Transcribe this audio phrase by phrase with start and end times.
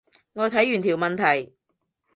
[0.33, 1.53] 我睇完條問題